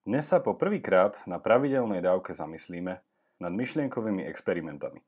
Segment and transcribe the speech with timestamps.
[0.00, 3.04] Dnes sa po prvýkrát na pravidelnej dávke zamyslíme
[3.36, 5.04] nad myšlienkovými experimentami,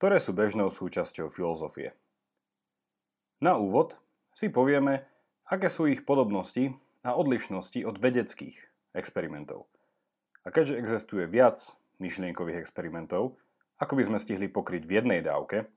[0.00, 1.92] ktoré sú bežnou súčasťou filozofie.
[3.44, 4.00] Na úvod
[4.32, 5.04] si povieme,
[5.44, 6.72] aké sú ich podobnosti
[7.04, 8.56] a odlišnosti od vedeckých
[8.96, 9.68] experimentov.
[10.42, 11.60] A keďže existuje viac
[12.00, 13.36] myšlienkových experimentov,
[13.76, 15.68] ako by sme stihli pokryť v jednej dávke,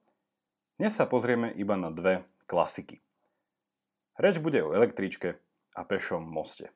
[0.80, 3.04] dnes sa pozrieme iba na dve klasiky.
[4.16, 5.44] Reč bude o električke
[5.76, 6.72] a pešom moste.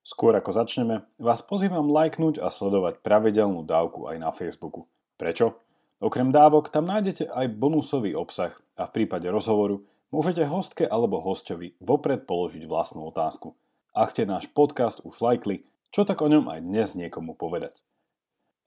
[0.00, 4.88] Skôr ako začneme, vás pozývam lajknúť a sledovať pravidelnú dávku aj na Facebooku.
[5.20, 5.60] Prečo?
[6.00, 11.76] Okrem dávok tam nájdete aj bonusový obsah a v prípade rozhovoru môžete hostke alebo hostovi
[11.84, 13.52] vopred položiť vlastnú otázku.
[13.92, 17.84] Ak ste náš podcast už lajkli, čo tak o ňom aj dnes niekomu povedať.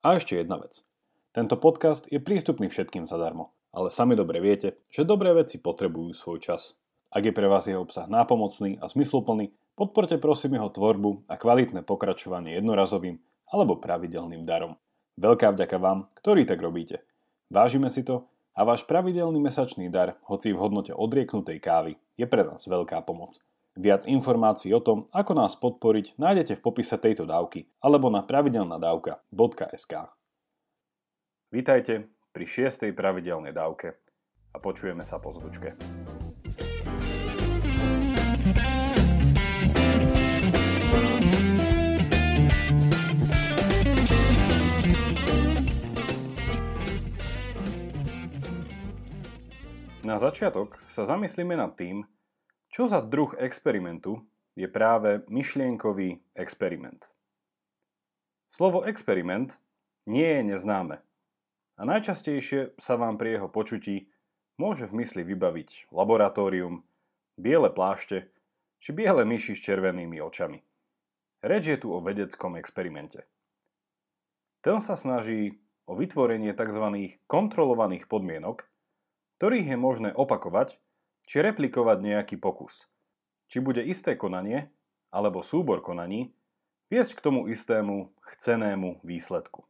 [0.05, 0.85] A ešte jedna vec.
[1.33, 6.37] Tento podcast je prístupný všetkým zadarmo, ale sami dobre viete, že dobré veci potrebujú svoj
[6.45, 6.77] čas.
[7.09, 11.81] Ak je pre vás jeho obsah nápomocný a zmysluplný, Podporte prosím jeho tvorbu a kvalitné
[11.81, 13.17] pokračovanie jednorazovým
[13.49, 14.77] alebo pravidelným darom.
[15.17, 17.01] Veľká vďaka vám, ktorí tak robíte.
[17.49, 22.45] Vážime si to a váš pravidelný mesačný dar, hoci v hodnote odrieknutej kávy, je pre
[22.45, 23.41] nás veľká pomoc.
[23.73, 29.93] Viac informácií o tom, ako nás podporiť, nájdete v popise tejto dávky alebo na pravidelnadavka.sk
[31.49, 31.93] Vítajte
[32.29, 33.97] pri šiestej pravidelnej dávke
[34.53, 35.73] a počujeme sa po zvučke.
[50.13, 52.05] Na začiatok sa zamyslíme nad tým,
[52.69, 54.21] čo za druh experimentu
[54.53, 57.09] je práve myšlienkový experiment.
[58.45, 59.57] Slovo experiment
[60.05, 61.01] nie je neznáme
[61.73, 64.13] a najčastejšie sa vám pri jeho počutí
[64.61, 66.85] môže v mysli vybaviť laboratórium,
[67.33, 68.29] biele plášte
[68.77, 70.61] či biele myši s červenými očami.
[71.41, 73.25] Reč je tu o vedeckom experimente.
[74.61, 75.57] Ten sa snaží
[75.89, 77.17] o vytvorenie tzv.
[77.25, 78.69] kontrolovaných podmienok,
[79.43, 80.79] ktorých je možné opakovať
[81.27, 82.87] či replikovať nejaký pokus.
[83.51, 84.71] Či bude isté konanie
[85.11, 86.31] alebo súbor konaní
[86.87, 89.67] viesť k tomu istému chcenému výsledku.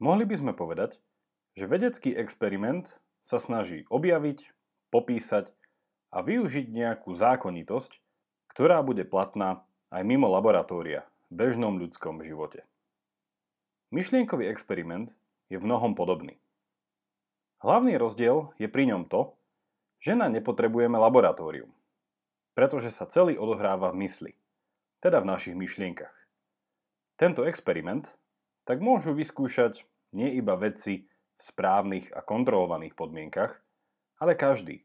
[0.00, 0.96] Mohli by sme povedať,
[1.52, 4.48] že vedecký experiment sa snaží objaviť,
[4.88, 5.52] popísať
[6.16, 7.92] a využiť nejakú zákonitosť,
[8.56, 12.64] ktorá bude platná aj mimo laboratória v bežnom ľudskom živote.
[13.92, 15.12] Myšlienkový experiment
[15.52, 16.40] je v mnohom podobný.
[17.64, 19.32] Hlavný rozdiel je pri ňom to,
[19.96, 21.72] že na nepotrebujeme laboratórium,
[22.52, 24.32] pretože sa celý odohráva v mysli,
[25.00, 26.12] teda v našich myšlienkach.
[27.16, 28.12] Tento experiment
[28.68, 33.56] tak môžu vyskúšať nie iba vedci v správnych a kontrolovaných podmienkach,
[34.20, 34.84] ale každý,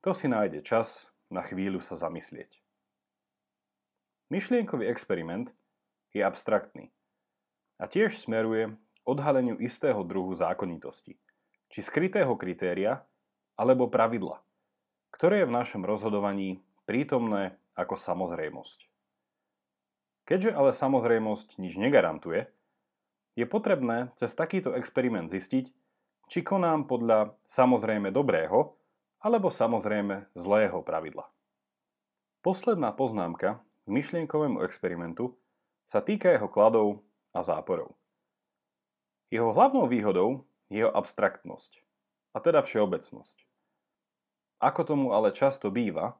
[0.00, 2.64] kto si nájde čas na chvíľu sa zamyslieť.
[4.32, 5.52] Myšlienkový experiment
[6.16, 6.88] je abstraktný
[7.76, 8.72] a tiež smeruje
[9.04, 11.20] odhaleniu istého druhu zákonitosti–
[11.68, 13.04] či skrytého kritéria
[13.56, 14.40] alebo pravidla,
[15.12, 18.88] ktoré je v našom rozhodovaní prítomné ako samozrejmosť.
[20.28, 22.48] Keďže ale samozrejmosť nič negarantuje,
[23.38, 25.70] je potrebné cez takýto experiment zistiť,
[26.28, 28.76] či konám podľa samozrejme dobrého
[29.22, 31.28] alebo samozrejme zlého pravidla.
[32.42, 35.38] Posledná poznámka k myšlienkovému experimentu
[35.88, 37.02] sa týka jeho kladov
[37.32, 37.96] a záporov.
[39.28, 41.80] Jeho hlavnou výhodou jeho abstraktnosť,
[42.32, 43.44] a teda všeobecnosť.
[44.58, 46.18] Ako tomu ale často býva,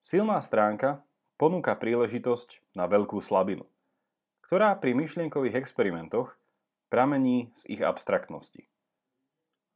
[0.00, 1.04] silná stránka
[1.36, 3.64] ponúka príležitosť na veľkú slabinu,
[4.44, 6.36] ktorá pri myšlienkových experimentoch
[6.90, 8.66] pramení z ich abstraktnosti.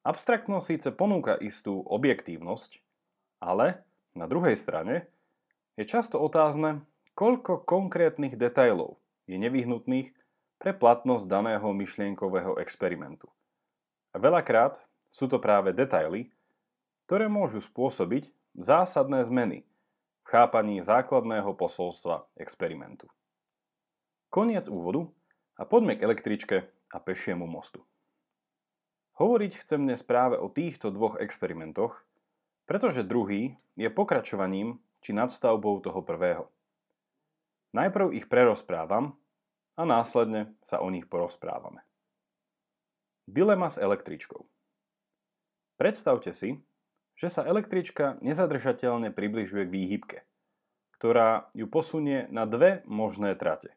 [0.04, 2.84] Abstraktnosť síce ponúka istú objektívnosť,
[3.40, 3.80] ale
[4.12, 5.08] na druhej strane
[5.74, 6.84] je často otázne,
[7.16, 10.12] koľko konkrétnych detailov je nevyhnutných
[10.60, 13.26] pre platnosť daného myšlienkového experimentu.
[14.14, 14.78] A veľakrát
[15.10, 16.30] sú to práve detaily,
[17.04, 19.66] ktoré môžu spôsobiť zásadné zmeny
[20.22, 23.10] v chápaní základného posolstva experimentu.
[24.30, 25.10] Koniec úvodu
[25.58, 26.56] a poďme k električke
[26.90, 27.82] a pešiemu mostu.
[29.18, 32.02] Hovoriť chcem dnes práve o týchto dvoch experimentoch,
[32.66, 36.50] pretože druhý je pokračovaním či nadstavbou toho prvého.
[37.74, 39.14] Najprv ich prerozprávam
[39.74, 41.82] a následne sa o nich porozprávame.
[43.24, 44.44] Dilema s električkou.
[45.80, 46.60] Predstavte si,
[47.16, 50.18] že sa električka nezadržateľne približuje k výhybke,
[51.00, 53.72] ktorá ju posunie na dve možné trate.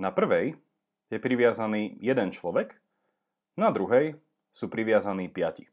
[0.00, 0.56] Na prvej
[1.12, 2.80] je priviazaný jeden človek,
[3.60, 4.16] na druhej
[4.56, 5.68] sú priviazaní piati.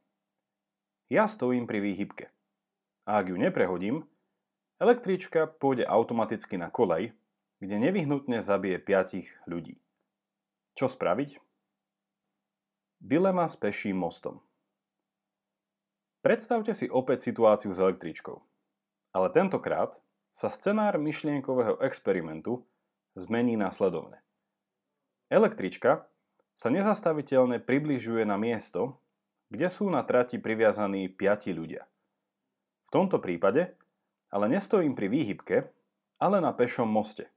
[1.07, 2.36] Ja stojím pri výhybke.
[3.07, 4.03] A ak ju neprehodím,
[4.83, 7.15] električka pôjde automaticky na kolej,
[7.63, 9.79] kde nevyhnutne zabije piatich ľudí.
[10.75, 11.52] Čo spraviť?
[13.03, 14.39] Dilema s peším mostom.
[16.23, 18.39] Predstavte si opäť situáciu s električkou.
[19.11, 20.00] Ale tentokrát
[20.31, 22.63] sa scenár myšlienkového experimentu
[23.19, 24.23] zmení následovne.
[25.27, 26.07] Električka
[26.55, 29.03] sa nezastaviteľne približuje na miesto,
[29.51, 31.83] kde sú na trati priviazaní piati ľudia.
[32.88, 33.75] V tomto prípade
[34.31, 35.57] ale nestojím pri výhybke,
[36.23, 37.27] ale na pešom moste,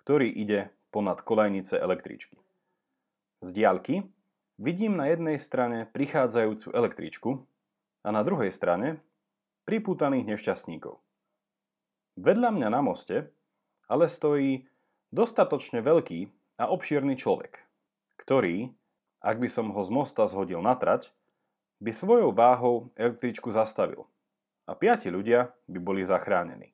[0.00, 2.40] ktorý ide ponad kolejnice električky.
[3.44, 4.08] Z diaľky
[4.62, 7.30] vidím na jednej strane prichádzajúcu električku
[8.06, 9.02] a na druhej strane
[9.66, 11.02] pripútaných nešťastníkov.
[12.22, 13.34] Vedľa mňa na moste
[13.90, 14.70] ale stojí
[15.10, 16.30] dostatočne veľký
[16.62, 17.58] a obšírny človek,
[18.22, 18.70] ktorý,
[19.18, 21.10] ak by som ho z mosta zhodil na trať,
[21.82, 24.06] by svojou váhou električku zastavil
[24.70, 26.70] a piati ľudia by boli zachránení.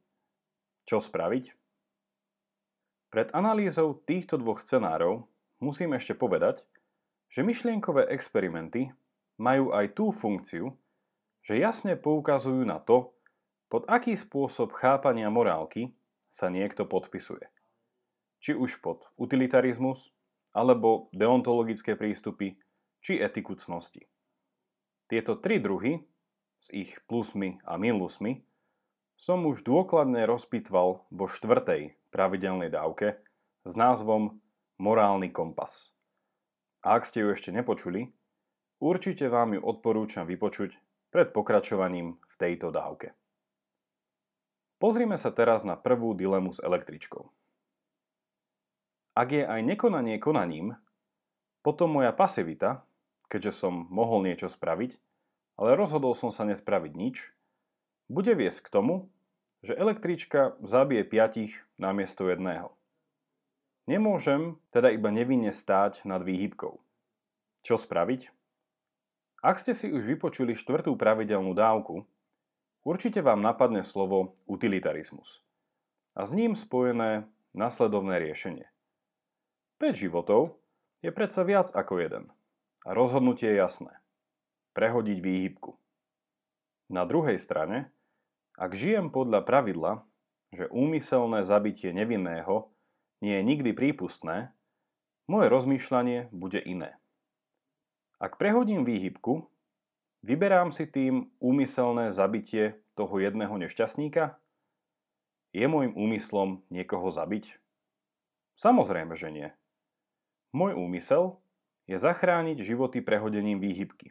[0.85, 1.56] Čo spraviť?
[3.08, 5.25] Pred analýzou týchto dvoch scenárov
[5.64, 6.69] musím ešte povedať,
[7.28, 8.92] že myšlienkové experimenty
[9.38, 10.75] majú aj tú funkciu,
[11.44, 13.14] že jasne poukazujú na to,
[13.69, 15.92] pod aký spôsob chápania morálky
[16.28, 17.46] sa niekto podpisuje.
[18.40, 20.12] Či už pod utilitarizmus,
[20.56, 22.56] alebo deontologické prístupy,
[23.04, 24.08] či etiku cnosti.
[25.08, 26.00] Tieto tri druhy,
[26.58, 28.42] s ich plusmi a minusmi,
[29.19, 33.19] som už dôkladne rozpitval vo štvrtej pravidelnej dávke
[33.66, 34.38] s názvom
[34.78, 35.90] Morálny kompas.
[36.84, 38.14] A ak ste ju ešte nepočuli,
[38.78, 40.76] určite vám ju odporúčam vypočuť
[41.10, 43.14] pred pokračovaním v tejto dávke.
[44.78, 47.26] Pozrime sa teraz na prvú dilemu s električkou.
[49.19, 50.78] Ak je aj nekonanie konaním,
[51.66, 52.86] potom moja pasivita
[53.28, 54.96] keďže som mohol niečo spraviť,
[55.60, 57.16] ale rozhodol som sa nespraviť nič,
[58.08, 59.12] bude viesť k tomu,
[59.60, 62.72] že električka zabije piatich namiesto jedného.
[63.88, 66.76] Nemôžem teda iba nevinne stáť nad výhybkou.
[67.64, 68.29] Čo spraviť?
[69.40, 72.05] Ak ste si už vypočuli štvrtú pravidelnú dávku,
[72.85, 75.40] určite vám napadne slovo utilitarizmus
[76.12, 77.25] a s ním spojené
[77.56, 78.69] nasledovné riešenie.
[79.81, 80.61] 5 životov
[81.00, 82.29] je predsa viac ako jeden–
[82.88, 83.93] a rozhodnutie je jasné.
[84.73, 85.76] Prehodiť výhybku.
[86.88, 87.93] Na druhej strane,
[88.56, 90.08] ak žijem podľa pravidla,
[90.56, 92.73] že úmyselné zabitie nevinného
[93.19, 94.55] nie je nikdy prípustné,
[95.29, 96.97] moje rozmýšľanie bude iné.
[98.19, 99.47] Ak prehodím výhybku,
[100.26, 104.41] vyberám si tým úmyselné zabitie toho jedného nešťastníka?
[105.55, 107.56] Je môjim úmyslom niekoho zabiť?
[108.59, 109.49] Samozrejme, že nie.
[110.50, 111.38] Môj úmysel
[111.87, 114.11] je zachrániť životy prehodením výhybky.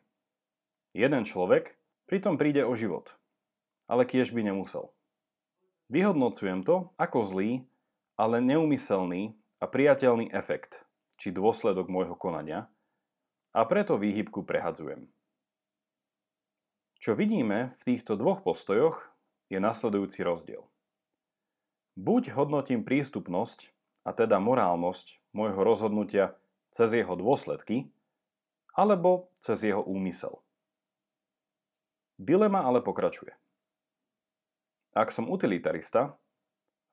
[0.95, 1.75] Jeden človek
[2.07, 3.11] pritom príde o život,
[3.91, 4.95] ale kiež by nemusel.
[5.91, 7.51] Vyhodnocujem to ako zlý,
[8.17, 10.83] ale neumyselný a priateľný efekt
[11.21, 12.69] či dôsledok môjho konania
[13.53, 15.09] a preto výhybku prehadzujem.
[16.97, 19.05] Čo vidíme v týchto dvoch postojoch
[19.47, 20.65] je nasledujúci rozdiel.
[21.97, 23.71] Buď hodnotím prístupnosť,
[24.07, 26.39] a teda morálnosť môjho rozhodnutia
[26.71, 27.91] cez jeho dôsledky
[28.71, 30.39] alebo cez jeho úmysel.
[32.15, 33.35] Dilema ale pokračuje.
[34.95, 36.15] Ak som utilitarista,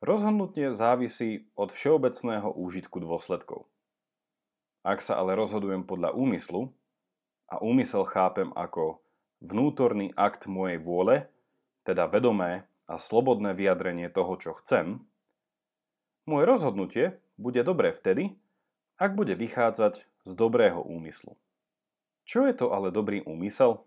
[0.05, 3.65] rozhodnutie závisí od všeobecného úžitku dôsledkov.
[4.85, 6.69] Ak sa ale rozhodujem podľa úmyslu,
[7.49, 9.05] a úmysel chápem ako
[9.45, 11.29] vnútorný akt mojej vôle,
[11.85, 15.05] teda vedomé a slobodné vyjadrenie toho, čo chcem,
[16.25, 17.05] moje rozhodnutie
[17.37, 18.33] bude dobré vtedy,
[18.97, 21.37] ak bude vychádzať z dobrého úmyslu.
[22.25, 23.85] Čo je to ale dobrý úmysel?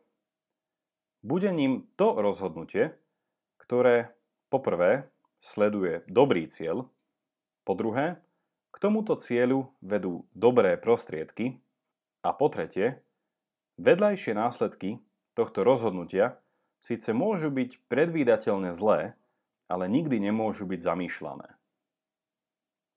[1.26, 2.94] Bude ním to rozhodnutie,
[3.58, 4.14] ktoré
[4.54, 5.10] poprvé
[5.48, 6.92] sleduje dobrý cieľ,
[7.64, 8.20] po druhé,
[8.76, 11.64] k tomuto cieľu vedú dobré prostriedky
[12.20, 13.00] a po tretie,
[13.80, 15.00] vedľajšie následky
[15.32, 16.36] tohto rozhodnutia
[16.84, 19.16] síce môžu byť predvídateľne zlé,
[19.72, 21.48] ale nikdy nemôžu byť zamýšľané.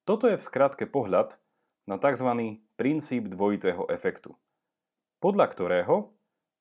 [0.02, 1.38] Toto je v skratke pohľad
[1.86, 2.58] na tzv.
[2.74, 4.34] princíp dvojitého efektu,
[5.22, 6.10] podľa ktorého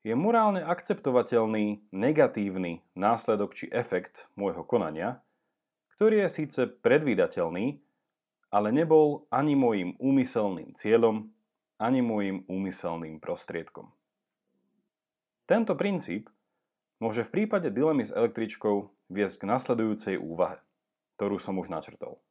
[0.05, 5.19] je morálne akceptovateľný negatívny následok či efekt môjho konania,
[5.99, 7.75] ktorý je síce predvídateľný,
[8.55, 11.27] ale nebol ani môjim úmyselným cieľom,
[11.75, 13.91] ani môjim úmyselným prostriedkom.
[15.43, 16.31] Tento princíp
[17.03, 20.63] môže v prípade dilemy s električkou viesť k nasledujúcej úvahe,
[21.19, 22.23] ktorú som už načrtol.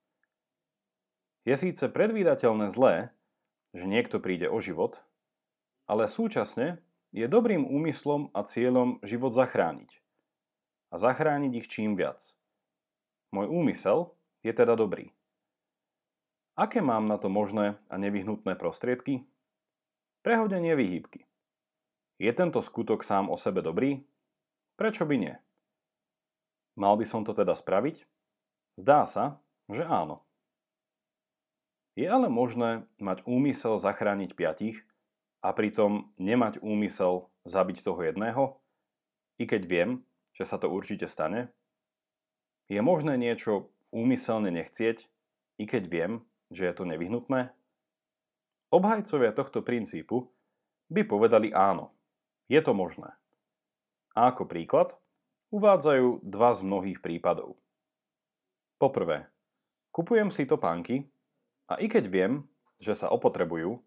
[1.44, 3.12] Je síce predvídateľné zlé,
[3.76, 5.04] že niekto príde o život,
[5.84, 6.80] ale súčasne
[7.12, 9.92] je dobrým úmyslom a cieľom život zachrániť.
[10.88, 12.37] A zachrániť ich čím viac.
[13.28, 15.12] Môj úmysel je teda dobrý.
[16.58, 19.22] Aké mám na to možné a nevyhnutné prostriedky?
[20.26, 21.28] Prehodenie výhybky.
[22.18, 24.02] Je tento skutok sám o sebe dobrý?
[24.74, 25.34] Prečo by nie?
[26.74, 28.02] Mal by som to teda spraviť?
[28.78, 29.38] Zdá sa,
[29.70, 30.26] že áno.
[31.98, 34.86] Je ale možné mať úmysel zachrániť piatich
[35.42, 38.58] a pritom nemať úmysel zabiť toho jedného?
[39.38, 39.90] I keď viem,
[40.34, 41.50] že sa to určite stane?
[42.68, 45.08] Je možné niečo úmyselne nechcieť,
[45.56, 46.12] i keď viem,
[46.52, 47.50] že je to nevyhnutné?
[48.68, 50.28] Obhajcovia tohto princípu
[50.92, 51.96] by povedali áno,
[52.52, 53.16] je to možné.
[54.12, 55.00] A ako príklad
[55.48, 57.56] uvádzajú dva z mnohých prípadov.
[58.76, 59.32] Poprvé,
[59.88, 61.08] kupujem si topánky
[61.72, 62.32] a i keď viem,
[62.76, 63.80] že sa opotrebujú,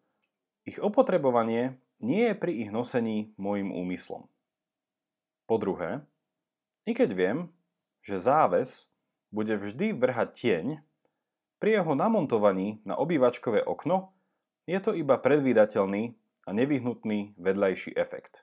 [0.66, 4.26] ich opotrebovanie nie je pri ich nosení môjim úmyslom.
[5.46, 6.02] Po druhé,
[6.90, 7.38] i keď viem,
[8.01, 8.89] že záves
[9.29, 10.67] bude vždy vrhať tieň,
[11.62, 14.17] pri jeho namontovaní na obývačkové okno
[14.65, 18.41] je to iba predvídateľný a nevyhnutný vedľajší efekt,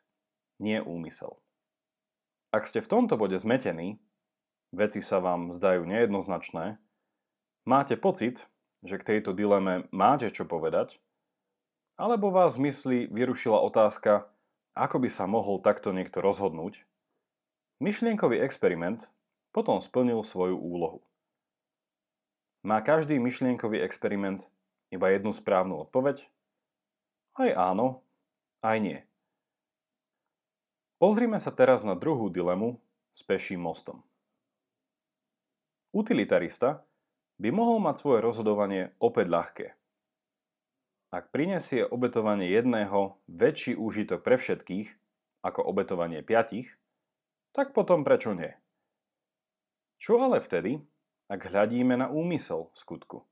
[0.62, 1.42] nie úmysel.
[2.54, 3.98] Ak ste v tomto bode zmetení,
[4.70, 6.78] veci sa vám zdajú nejednoznačné,
[7.66, 8.46] máte pocit,
[8.86, 11.02] že k tejto dileme máte čo povedať,
[11.98, 14.30] alebo vás v mysli vyrušila otázka,
[14.78, 16.86] ako by sa mohol takto niekto rozhodnúť,
[17.82, 19.10] myšlienkový experiment
[19.52, 21.00] potom splnil svoju úlohu.
[22.66, 24.50] Má každý myšlienkový experiment
[24.90, 26.26] iba jednu správnu odpoveď?
[27.38, 28.02] Aj áno,
[28.60, 28.98] aj nie.
[30.98, 32.82] Pozrime sa teraz na druhú dilemu
[33.14, 34.02] s peším mostom.
[35.94, 36.82] Utilitarista
[37.38, 39.66] by mohol mať svoje rozhodovanie opäť ľahké.
[41.08, 44.92] Ak prinesie obetovanie jedného väčší úžitok pre všetkých
[45.40, 46.68] ako obetovanie piatich,
[47.56, 48.52] tak potom prečo nie?
[49.98, 50.78] Čo ale vtedy,
[51.26, 53.26] ak hľadíme na úmysel skutku?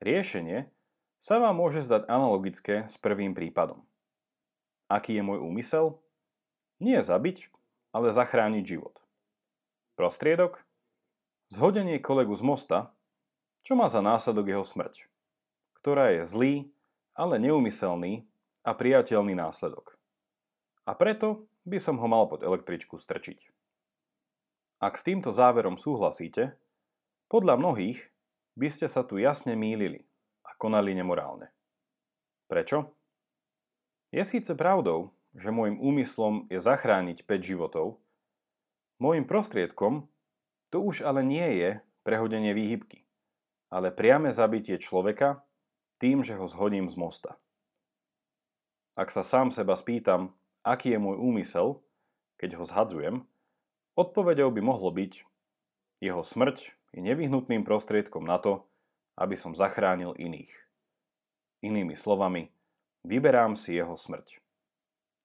[0.00, 0.72] Riešenie
[1.20, 3.84] sa vám môže zdať analogické s prvým prípadom.
[4.88, 6.00] Aký je môj úmysel?
[6.80, 7.52] Nie zabiť,
[7.92, 8.96] ale zachrániť život.
[10.00, 10.64] Prostriedok?
[11.52, 12.78] Zhodenie kolegu z mosta,
[13.68, 15.12] čo má za následok jeho smrť,
[15.76, 16.54] ktorá je zlý,
[17.12, 18.24] ale neumyselný
[18.64, 20.00] a priateľný následok.
[20.88, 23.52] A preto by som ho mal pod električku strčiť.
[24.78, 26.54] Ak s týmto záverom súhlasíte,
[27.26, 27.98] podľa mnohých
[28.54, 30.06] by ste sa tu jasne mýlili
[30.46, 31.50] a konali nemorálne.
[32.46, 32.94] Prečo?
[34.14, 37.98] Je síce pravdou, že môjim úmyslom je zachrániť 5 životov,
[39.02, 40.06] môjim prostriedkom
[40.70, 41.70] to už ale nie je
[42.06, 43.02] prehodenie výhybky,
[43.74, 45.42] ale priame zabitie človeka
[45.98, 47.34] tým, že ho zhodím z mosta.
[48.94, 51.82] Ak sa sám seba spýtam, aký je môj úmysel,
[52.38, 53.16] keď ho zhadzujem,
[53.98, 55.26] Odpovedou by mohlo byť,
[55.98, 58.62] jeho smrť je nevyhnutným prostriedkom na to,
[59.18, 60.54] aby som zachránil iných.
[61.66, 62.54] Inými slovami,
[63.02, 64.38] vyberám si jeho smrť.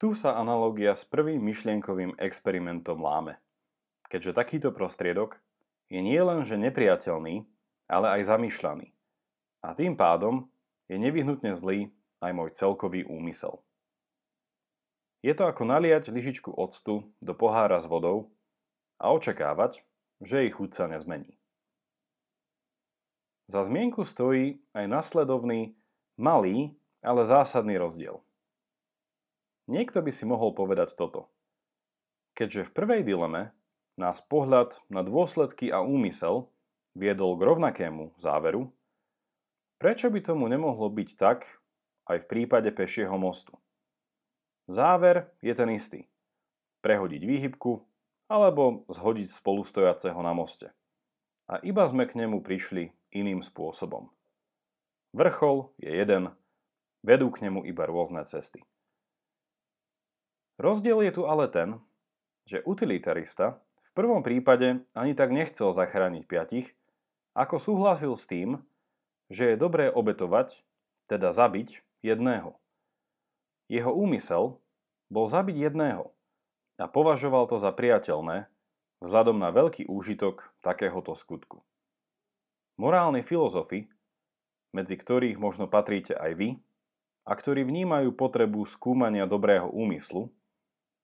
[0.02, 3.38] Tu sa analogia s prvým myšlienkovým experimentom láme,
[4.10, 5.38] keďže takýto prostriedok
[5.94, 7.46] je nielenže nepriateľný,
[7.86, 8.90] ale aj zamýšľaný.
[9.62, 10.50] A tým pádom
[10.90, 11.94] je nevyhnutne zlý
[12.26, 13.62] aj môj celkový úmysel.
[15.22, 18.34] Je to ako naliať lyžičku octu do pohára s vodou
[19.04, 19.84] a očakávať,
[20.24, 21.36] že ich chuť sa nezmení.
[23.52, 25.76] Za zmienku stojí aj nasledovný,
[26.16, 26.72] malý,
[27.04, 28.24] ale zásadný rozdiel.
[29.68, 31.28] Niekto by si mohol povedať toto.
[32.40, 33.52] Keďže v prvej dileme
[34.00, 36.48] nás pohľad na dôsledky a úmysel
[36.96, 38.72] viedol k rovnakému záveru,
[39.78, 41.46] prečo by tomu nemohlo byť tak
[42.08, 43.60] aj v prípade pešieho mostu?
[44.72, 46.08] Záver je ten istý.
[46.80, 47.84] Prehodiť výhybku
[48.32, 50.72] alebo zhodiť spolustojaceho na moste.
[51.50, 54.08] A iba sme k nemu prišli iným spôsobom.
[55.14, 56.32] Vrchol je jeden,
[57.04, 58.64] vedú k nemu iba rôzne cesty.
[60.58, 61.82] Rozdiel je tu ale ten,
[62.48, 66.68] že utilitarista v prvom prípade ani tak nechcel zachrániť piatich,
[67.34, 68.62] ako súhlasil s tým,
[69.34, 70.62] že je dobré obetovať,
[71.10, 72.58] teda zabiť jedného.
[73.68, 74.62] Jeho úmysel
[75.10, 76.13] bol zabiť jedného,
[76.78, 78.50] a považoval to za priateľné
[79.04, 81.62] vzhľadom na veľký úžitok takéhoto skutku.
[82.80, 83.92] Morálni filozofi,
[84.74, 86.50] medzi ktorých možno patríte aj vy,
[87.24, 90.34] a ktorí vnímajú potrebu skúmania dobrého úmyslu,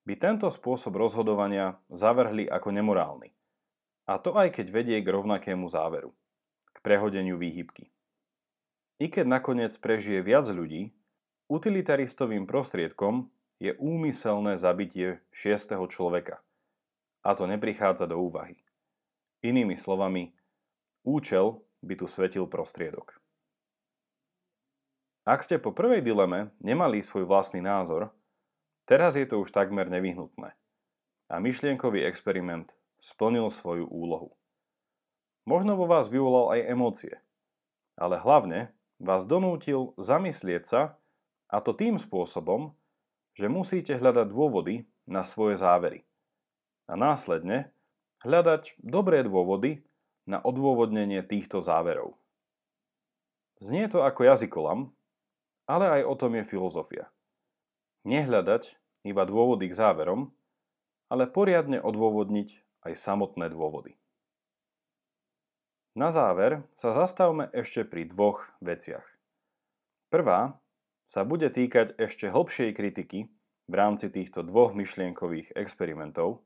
[0.04, 3.30] by tento spôsob rozhodovania zavrhli ako nemorálny.
[4.10, 6.12] A to aj keď vedie k rovnakému záveru,
[6.74, 7.94] k prehodeniu výhybky.
[9.00, 10.92] I keď nakoniec prežije viac ľudí,
[11.48, 16.40] utilitaristovým prostriedkom je úmyselné zabitie šiestého človeka.
[17.22, 18.56] A to neprichádza do úvahy.
[19.44, 20.32] Inými slovami,
[21.04, 23.20] účel by tu svetil prostriedok.
[25.28, 28.10] Ak ste po prvej dileme nemali svoj vlastný názor,
[28.88, 30.56] teraz je to už takmer nevyhnutné.
[31.30, 32.74] A myšlienkový experiment
[33.04, 34.34] splnil svoju úlohu.
[35.46, 37.16] Možno vo vás vyvolal aj emócie,
[38.00, 40.82] ale hlavne vás donútil zamyslieť sa,
[41.50, 42.78] a to tým spôsobom,
[43.40, 46.04] že musíte hľadať dôvody na svoje závery.
[46.92, 47.72] A následne
[48.28, 49.80] hľadať dobré dôvody
[50.28, 52.20] na odôvodnenie týchto záverov.
[53.64, 54.92] Znie to ako jazykolam,
[55.72, 57.08] ale aj o tom je filozofia.
[58.04, 58.76] Nehľadať
[59.08, 60.36] iba dôvody k záverom,
[61.08, 63.96] ale poriadne odôvodniť aj samotné dôvody.
[65.96, 69.04] Na záver sa zastavme ešte pri dvoch veciach.
[70.12, 70.60] Prvá
[71.10, 73.26] sa bude týkať ešte hlbšej kritiky
[73.66, 76.46] v rámci týchto dvoch myšlienkových experimentov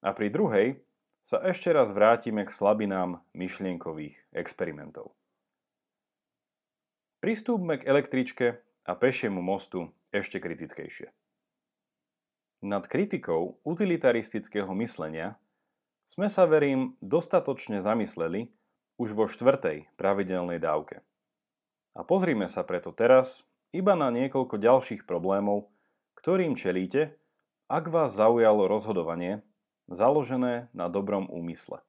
[0.00, 0.68] a pri druhej
[1.20, 5.12] sa ešte raz vrátime k slabinám myšlienkových experimentov.
[7.20, 11.12] Pristúpme k električke a pešiemu mostu ešte kritickejšie.
[12.64, 15.36] Nad kritikou utilitaristického myslenia
[16.08, 18.48] sme sa, verím, dostatočne zamysleli
[18.96, 21.04] už vo štvrtej pravidelnej dávke.
[21.92, 25.68] A pozrime sa preto teraz iba na niekoľko ďalších problémov,
[26.16, 27.16] ktorým čelíte,
[27.68, 29.44] ak vás zaujalo rozhodovanie
[29.88, 31.80] založené na dobrom úmysle.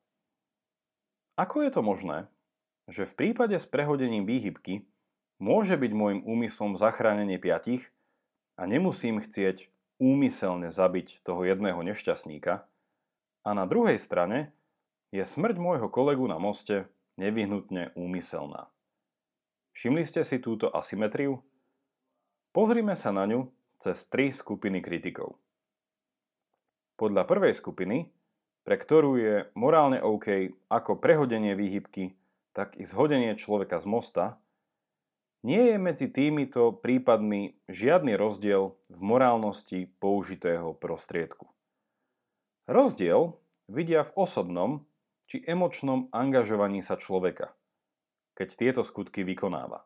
[1.40, 2.28] Ako je to možné,
[2.92, 4.84] že v prípade s prehodením výhybky
[5.40, 7.88] môže byť môjim úmyslom zachránenie piatich
[8.60, 12.68] a nemusím chcieť úmyselne zabiť toho jedného nešťastníka
[13.44, 14.52] a na druhej strane
[15.16, 18.68] je smrť môjho kolegu na moste nevyhnutne úmyselná.
[19.76, 21.40] Všimli ste si túto asymetriu?
[22.50, 25.38] Pozrime sa na ňu cez tri skupiny kritikov.
[26.98, 28.10] Podľa prvej skupiny,
[28.66, 32.18] pre ktorú je morálne OK ako prehodenie výhybky,
[32.52, 34.26] tak i zhodenie človeka z mosta,
[35.46, 41.48] nie je medzi týmito prípadmi žiadny rozdiel v morálnosti použitého prostriedku.
[42.68, 43.40] Rozdiel
[43.72, 44.90] vidia v osobnom
[45.30, 47.54] či emočnom angažovaní sa človeka,
[48.34, 49.86] keď tieto skutky vykonáva.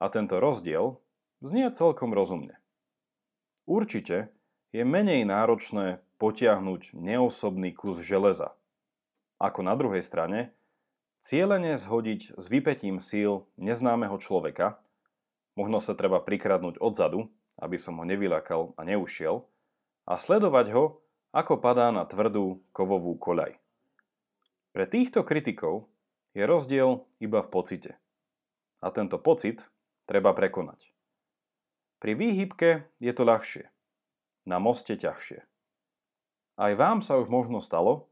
[0.00, 0.96] A tento rozdiel
[1.40, 2.60] znie celkom rozumne.
[3.64, 4.32] Určite
[4.70, 8.54] je menej náročné potiahnuť neosobný kus železa.
[9.40, 10.52] Ako na druhej strane,
[11.24, 14.78] cieľene zhodiť s vypetím síl neznámeho človeka,
[15.56, 19.44] možno sa treba prikradnúť odzadu, aby som ho nevylakal a neušiel,
[20.08, 21.00] a sledovať ho,
[21.30, 23.54] ako padá na tvrdú kovovú koľaj.
[24.74, 25.86] Pre týchto kritikov
[26.34, 27.92] je rozdiel iba v pocite.
[28.82, 29.66] A tento pocit
[30.06, 30.89] treba prekonať.
[32.00, 33.68] Pri výhybke je to ľahšie,
[34.48, 35.44] na moste ťažšie.
[36.56, 38.08] Aj vám sa už možno stalo,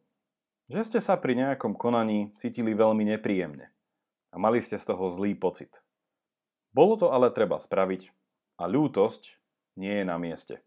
[0.68, 3.72] že ste sa pri nejakom konaní cítili veľmi nepríjemne
[4.28, 5.80] a mali ste z toho zlý pocit.
[6.76, 8.12] Bolo to ale treba spraviť
[8.60, 9.40] a ľútosť
[9.80, 10.60] nie je na mieste.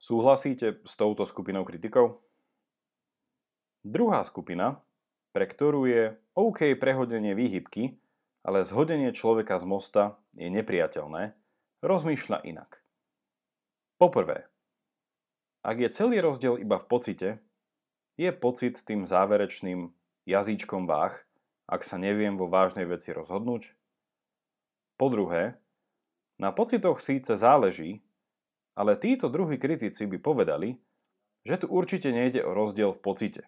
[0.00, 2.24] Súhlasíte s touto skupinou kritikov?
[3.84, 4.80] Druhá skupina,
[5.36, 8.00] pre ktorú je OK prehodenie výhybky,
[8.40, 10.02] ale zhodenie človeka z mosta
[10.32, 11.36] je nepriateľné,
[11.82, 12.78] rozmýšľa inak.
[13.98, 14.46] Poprvé,
[15.66, 17.28] ak je celý rozdiel iba v pocite,
[18.14, 19.90] je pocit tým záverečným
[20.26, 21.14] jazyčkom váh,
[21.66, 23.74] ak sa neviem vo vážnej veci rozhodnúť?
[24.94, 25.58] Po druhé,
[26.38, 28.02] na pocitoch síce záleží,
[28.78, 30.78] ale títo druhí kritici by povedali,
[31.42, 33.42] že tu určite nejde o rozdiel v pocite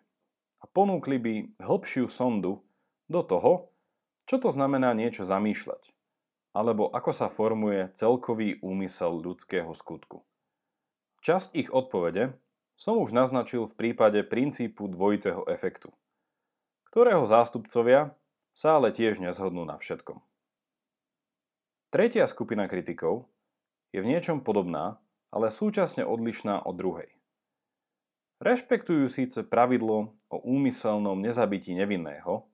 [0.59, 2.59] a ponúkli by hĺbšiu sondu
[3.07, 3.71] do toho,
[4.27, 5.94] čo to znamená niečo zamýšľať,
[6.55, 10.23] alebo ako sa formuje celkový úmysel ľudského skutku.
[11.27, 12.39] Časť ich odpovede
[12.79, 15.91] som už naznačil v prípade princípu dvojitého efektu,
[16.95, 18.15] ktorého zástupcovia
[18.55, 20.23] sa ale tiež nezhodnú na všetkom.
[21.91, 23.27] Tretia skupina kritikov
[23.95, 24.99] je v niečom podobná,
[25.31, 27.11] ale súčasne odlišná od druhej.
[28.43, 32.47] Rešpektujú síce pravidlo o úmyselnom nezabití nevinného,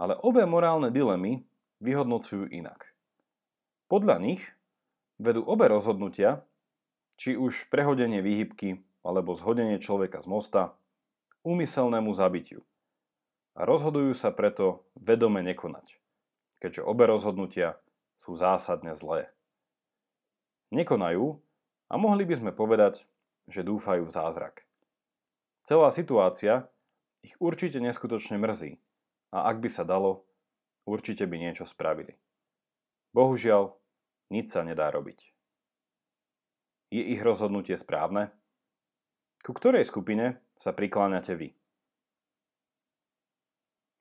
[0.00, 1.44] ale obe morálne dilemy
[1.84, 2.95] vyhodnocujú inak.
[3.86, 4.42] Podľa nich
[5.22, 6.42] vedú obe rozhodnutia
[7.16, 10.62] či už prehodenie výhybky alebo zhodenie človeka z mosta,
[11.46, 12.66] úmyselnému zabitiu.
[13.54, 15.96] A rozhodujú sa preto vedome nekonať,
[16.60, 17.78] keďže obe rozhodnutia
[18.20, 19.30] sú zásadne zlé.
[20.74, 21.38] Nekonajú
[21.86, 23.06] a mohli by sme povedať,
[23.46, 24.66] že dúfajú v zázrak.
[25.62, 26.66] Celá situácia
[27.22, 28.82] ich určite neskutočne mrzí
[29.30, 30.26] a ak by sa dalo,
[30.82, 32.18] určite by niečo spravili.
[33.16, 33.72] Bohužiaľ,
[34.28, 35.32] nič sa nedá robiť.
[36.92, 38.28] Je ich rozhodnutie správne?
[39.40, 41.48] Ku ktorej skupine sa prikláňate vy?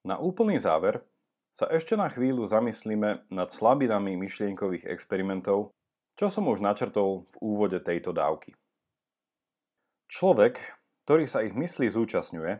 [0.04, 1.00] Na úplný záver
[1.56, 5.72] sa ešte na chvíľu zamyslíme nad slabinami myšlienkových experimentov,
[6.20, 8.52] čo som už načrtol v úvode tejto dávky.
[10.12, 10.60] Človek,
[11.08, 12.60] ktorý sa ich myslí zúčastňuje,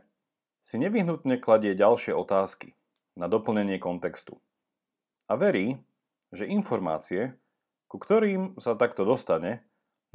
[0.64, 2.72] si nevyhnutne kladie ďalšie otázky
[3.20, 4.40] na doplnenie kontextu.
[5.28, 5.78] A verí,
[6.34, 7.36] že informácie,
[7.92, 9.66] ku ktorým sa takto dostane,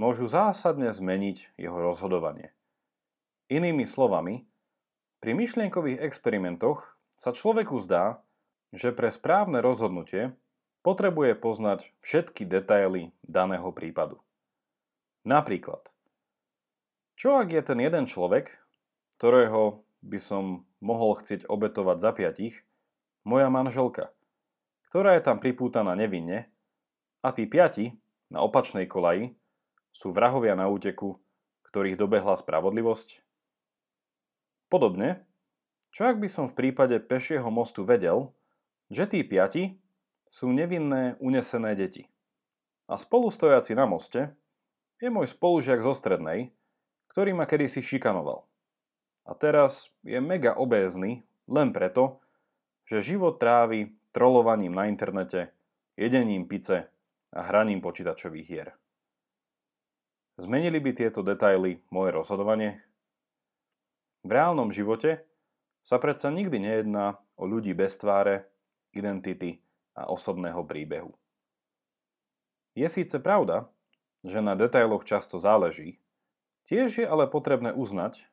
[0.00, 2.56] môžu zásadne zmeniť jeho rozhodovanie.
[3.52, 4.48] Inými slovami,
[5.20, 8.24] pri myšlienkových experimentoch sa človeku zdá,
[8.72, 10.32] že pre správne rozhodnutie
[10.80, 14.22] potrebuje poznať všetky detaily daného prípadu.
[15.28, 15.84] Napríklad,
[17.20, 18.56] čo ak je ten jeden človek,
[19.20, 22.64] ktorého by som mohol chcieť obetovať za piatich,
[23.28, 24.08] moja manželka,
[24.90, 26.50] ktorá je tam pripútaná nevinne,
[27.20, 27.94] a tí piati
[28.32, 29.36] na opačnej kolaji
[29.92, 31.20] sú vrahovia na úteku,
[31.68, 33.20] ktorých dobehla spravodlivosť?
[34.72, 35.28] Podobne,
[35.90, 38.32] čo ak by som v prípade pešieho mostu vedel,
[38.88, 39.76] že tí piati
[40.30, 42.06] sú nevinné unesené deti.
[42.90, 44.34] A spolu stojaci na moste
[45.02, 46.54] je môj spolužiak zo strednej,
[47.10, 48.46] ktorý ma kedysi šikanoval.
[49.26, 52.22] A teraz je mega obézny len preto,
[52.86, 55.52] že život trávi trolovaním na internete,
[55.96, 56.90] jedením pice
[57.32, 58.68] a hraním počítačových hier.
[60.40, 62.80] Zmenili by tieto detaily moje rozhodovanie?
[64.24, 65.24] V reálnom živote
[65.84, 68.48] sa predsa nikdy nejedná o ľudí bez tváre,
[68.92, 69.60] identity
[69.96, 71.12] a osobného príbehu.
[72.74, 73.68] Je síce pravda,
[74.24, 76.00] že na detailoch často záleží,
[76.68, 78.24] tiež je ale potrebné uznať,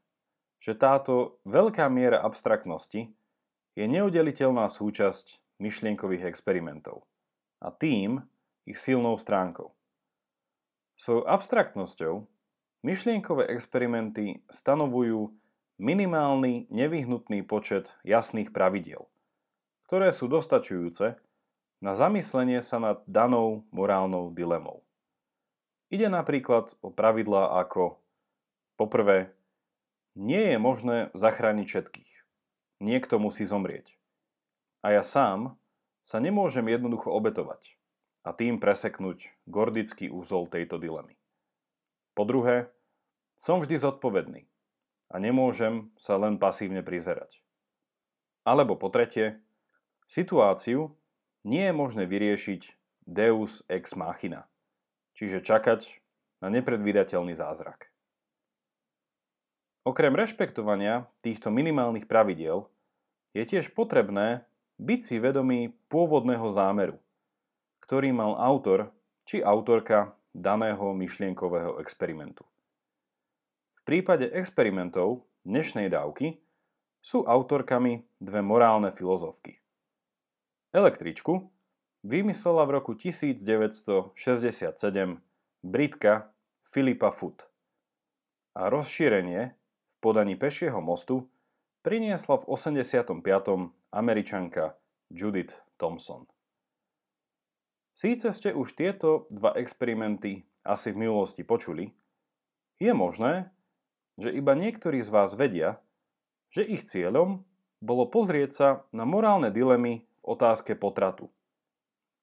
[0.59, 3.11] že táto veľká miera abstraktnosti
[3.77, 7.05] je neudeliteľná súčasť myšlienkových experimentov
[7.61, 8.21] a tým
[8.67, 9.73] ich silnou stránkou.
[10.97, 12.13] Svojou abstraktnosťou
[12.81, 15.33] myšlienkové experimenty stanovujú
[15.77, 19.05] minimálny nevyhnutný počet jasných pravidiel,
[19.85, 21.17] ktoré sú dostačujúce
[21.77, 24.81] na zamyslenie sa nad danou morálnou dilemou.
[25.93, 28.01] Ide napríklad o pravidlá ako
[28.75, 29.31] poprvé,
[30.17, 32.11] nie je možné zachrániť všetkých.
[32.81, 33.96] Niekto musí zomrieť.
[34.85, 35.57] A ja sám
[36.07, 37.77] sa nemôžem jednoducho obetovať
[38.27, 41.15] a tým preseknúť gordický úzol tejto dilemy.
[42.17, 42.71] Po druhé,
[43.37, 44.49] som vždy zodpovedný
[45.13, 47.39] a nemôžem sa len pasívne prizerať.
[48.47, 49.39] Alebo po tretie,
[50.09, 50.95] situáciu
[51.47, 52.61] nie je možné vyriešiť
[53.07, 54.47] deus ex machina,
[55.15, 56.01] čiže čakať
[56.43, 57.87] na nepredvídateľný zázrak.
[59.87, 62.67] Okrem rešpektovania týchto minimálnych pravidiel
[63.31, 64.43] je tiež potrebné
[64.77, 66.97] byť si vedomý pôvodného zámeru,
[67.81, 68.93] ktorý mal autor
[69.27, 72.47] či autorka daného myšlienkového experimentu
[73.87, 76.43] prípade experimentov dnešnej dávky
[76.99, 79.63] sú autorkami dve morálne filozofky.
[80.75, 81.47] Električku
[82.03, 84.11] vymyslela v roku 1967
[85.63, 86.35] Britka
[86.67, 87.47] Filipa Foot
[88.59, 91.31] a rozšírenie v podaní pešieho mostu
[91.79, 93.23] priniesla v 85.
[93.91, 94.75] američanka
[95.11, 96.27] Judith Thompson.
[97.97, 101.89] Síce ste už tieto dva experimenty asi v minulosti počuli,
[102.77, 103.49] je možné,
[104.21, 105.81] že iba niektorí z vás vedia,
[106.53, 107.41] že ich cieľom
[107.81, 111.29] bolo pozrieť sa na morálne dilemy v otázke potratu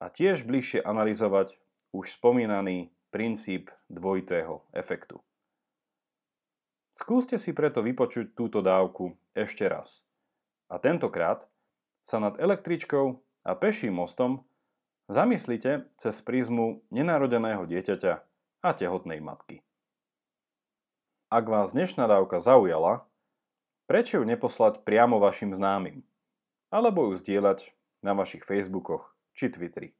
[0.02, 1.58] a tiež bližšie analyzovať
[1.94, 5.22] už spomínaný princíp dvojitého efektu.
[6.94, 10.06] Skúste si preto vypočuť túto dávku ešte raz.
[10.70, 11.46] A tentokrát
[12.04, 13.16] sa nad električkou
[13.48, 14.44] a peším mostom
[15.08, 18.12] zamyslite cez prízmu nenarodeného dieťaťa
[18.60, 19.64] a tehotnej matky.
[21.32, 23.08] Ak vás dnešná dávka zaujala,
[23.88, 26.04] prečo ju neposlať priamo vašim známym?
[26.68, 27.72] Alebo ju zdieľať
[28.04, 29.96] na vašich Facebookoch či Twitteri.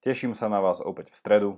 [0.00, 1.50] Teším sa na vás opäť v stredu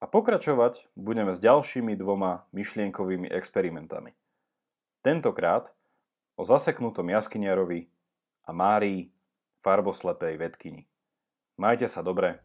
[0.00, 4.12] a pokračovať budeme s ďalšími dvoma myšlienkovými experimentami.
[5.00, 5.72] Tentokrát
[6.36, 7.88] o zaseknutom jaskyniarovi
[8.50, 9.14] a Márii
[9.62, 10.82] farboslepej vedkyni.
[11.62, 12.42] Majte sa dobre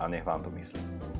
[0.00, 1.13] a nech vám to myslí.